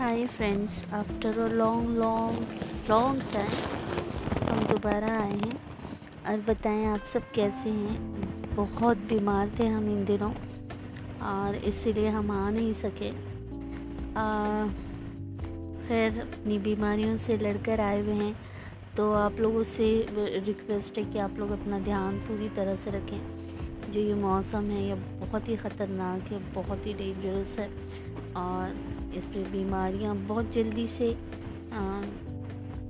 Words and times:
Hi 0.00 0.24
friends 0.26 0.84
after 0.94 1.38
a 1.40 1.46
long 1.48 1.88
long 1.96 2.90
long 2.90 3.22
time 3.32 4.46
हम 4.48 4.62
दोबारा 4.66 5.08
आए 5.14 5.32
हैं। 5.32 5.56
और 6.28 6.40
बताएँ 6.46 6.84
आप 6.86 7.00
सब 7.12 7.22
कैसे 7.34 7.70
हैं? 7.70 8.54
बहुत 8.56 8.98
बीमार 9.08 9.50
थे 9.58 9.66
हम 9.66 9.88
इन 9.88 10.04
दिनों, 10.04 10.30
और 11.30 11.54
इसीलिए 11.54 12.08
हम 12.08 12.30
आ 12.30 12.48
नहीं 12.50 12.72
सके। 12.72 13.10
खैर, 15.88 16.20
अपनी 16.20 16.58
बीमारियों 16.60 17.16
से 17.16 17.36
लड़कर 17.38 17.80
आए 17.80 18.00
हुए 18.00 18.14
हैं 18.14 18.34
तो 18.96 19.12
आप 19.14 19.40
लोगों 19.40 19.62
से 19.72 19.90
रिक्वेस्ट 20.46 20.98
है 20.98 21.04
कि 21.04 21.18
आप 21.18 21.38
लोग 21.38 21.50
अपना 21.52 21.80
ध्यान 21.80 22.18
पूरी 22.20 22.48
तरह 22.56 22.76
से 22.76 22.90
रखें। 22.90 23.90
जो 23.90 24.00
ये 24.00 24.14
मौसम 24.16 24.70
है, 24.70 24.86
ये 24.88 24.94
बहुत 24.94 25.48
ही 25.48 25.56
ख़तरनाक 25.58 26.32
है, 26.32 26.38
बहुत 26.54 26.86
ही 26.86 26.94
डेंजरस 26.94 27.58
है, 27.58 27.68
और 28.36 28.98
इस 29.16 29.26
पर 29.28 29.48
बीमारियाँ 29.50 30.14
बहुत 30.16 30.52
जल्दी 30.52 30.86
से 30.86 31.10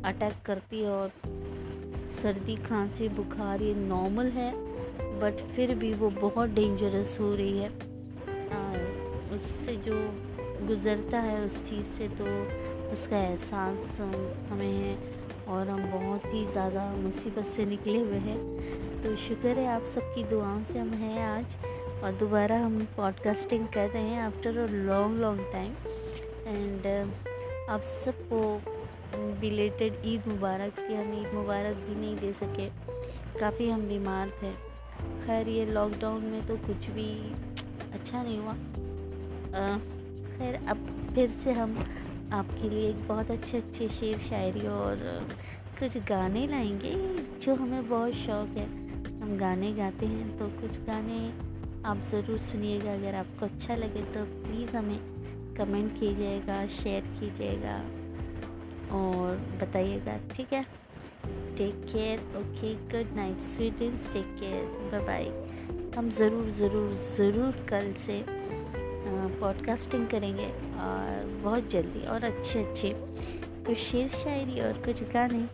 अटैक 0.05 0.35
करती 0.47 0.81
है 0.81 0.91
और 0.91 1.13
सर्दी, 2.13 2.57
खांसी, 2.59 3.09
बुखार 3.11 3.63
ये 3.63 3.75
नॉर्मल 3.77 4.27
है 4.31 4.53
बट 5.21 5.41
फिर 5.55 5.75
भी 5.75 5.93
वो 5.95 6.11
बहुत 6.11 6.51
डेंजरस 6.51 7.17
हो 7.21 7.35
रही 7.35 7.59
है। 7.59 7.69
उससे 9.35 9.77
जो 9.77 9.97
गुज़रता 10.67 11.19
है 11.21 11.45
उस 11.45 11.65
चीज़ 11.69 11.87
से 11.87 12.09
तो 12.19 12.25
उसका 12.93 13.19
एहसास 13.19 13.97
हमें 14.51 14.67
है 14.67 14.97
और 15.49 15.69
हम 15.69 15.83
बहुत 15.91 16.25
ही 16.35 16.45
ज़्यादा 16.47 16.85
मुसीबत 16.97 17.45
से 17.47 17.65
निकले 17.65 17.99
हुए 17.99 18.19
हैं। 18.19 19.03
तो 19.03 19.15
शुक्र 19.19 19.59
है 19.59 19.67
आप 19.67 19.85
सबकी 19.85 20.25
दुआओं 20.25 20.63
से 20.63 20.79
हम 20.79 20.93
हैं 20.95 21.23
आज 21.27 21.57
और 22.05 22.13
दोबारा 22.19 22.59
हम 22.59 22.79
पॉडकास्टिंग 22.97 23.67
कर 23.69 23.89
रहे 23.89 24.03
हैं 24.03 24.21
after 24.23 24.59
a 24.59 24.67
long 24.67 25.21
long 25.21 25.41
time 25.53 25.73
and 26.51 26.87
आप 27.71 27.81
सबको 27.81 28.41
बिलेटेड 29.41 29.95
ईद 30.05 30.27
मुबारक 30.29 30.79
की 30.79 30.95
हम 30.95 31.13
ईद 31.15 31.35
मुबारक 31.35 31.77
भी 31.79 31.95
नहीं 31.95 32.17
दे 32.17 32.33
सके। 32.33 32.69
काफ़ी 33.41 33.69
हम 33.71 33.83
बीमार 33.89 34.31
थे। 34.43 34.53
खैर, 35.27 35.49
ये 35.49 35.65
लॉकडाउन 35.67 36.25
में 36.25 36.47
तो 36.47 36.57
कुछ 36.57 36.91
भी 36.91 37.09
अच्छा 37.93 38.23
नहीं 38.23 38.39
हुआ। 38.39 38.55
खैर, 40.39 40.55
अब 40.69 40.87
फिर 41.15 41.29
से 41.29 41.53
हम 41.53 41.77
आपके 42.33 42.69
लिए 42.69 42.89
एक 42.91 43.07
बहुत 43.09 43.31
अच्छे 43.31 43.57
अच्छे 43.57 43.89
शेर, 43.89 44.19
शायरी 44.19 44.67
और 44.69 44.97
कुछ 45.79 45.97
गाने 46.09 46.47
लाएँगे, 46.47 46.93
जो 47.43 47.55
हमें 47.55 47.89
बहुत 47.89 48.13
शौक़ 48.17 48.59
है। 48.59 48.67
हम 49.21 49.37
गाने 49.39 49.73
गाते 49.73 50.07
हैं 50.07 50.39
तो 50.39 50.49
कुछ 50.61 50.79
गाने 50.81 51.19
आप 51.89 52.03
ज़रूर 52.03 52.39
सुनिएगा। 52.41 52.93
अगर 52.95 53.15
आपको 53.15 53.47
अच्छा 53.47 53.75
लगे 53.77 54.03
तो 54.15 54.25
प्लीज़ 54.45 54.77
हमें 54.77 54.99
कमेंट 55.61 55.93
कीजिएगा, 56.01 56.67
शेयर 56.75 57.07
कीजिएगा 57.21 57.77
और 58.97 59.37
बताइएगा, 59.63 60.19
ठीक 60.35 60.53
है? 60.53 60.65
Take 61.57 61.85
care 61.85 62.21
okay 62.37 62.75
good 62.91 63.17
night 63.17 63.41
sweet 63.47 63.77
dreams 63.77 64.13
take 64.13 64.37
care 64.41 64.63
bye 64.93 65.01
bye 65.07 65.25
हम 65.97 66.11
ज़रूर 66.11 66.51
ज़रूर 66.59 66.95
ज़रूर 66.95 67.65
कल 67.69 67.93
से 67.99 68.23
पॉडकास्टिंग 69.41 70.07
करेंगे 70.09 70.47
और 70.47 71.27
बहुत 71.45 71.71
जल्दी 71.71 72.07
और 72.07 72.25
अच्छे 72.25 72.63
अच्छे 72.63 72.95
कुछ 73.67 73.77
शेर 73.79 74.09
शायरी 74.09 74.61
और 74.61 74.83
कुछ 74.85 75.03
गाने। 75.13 75.47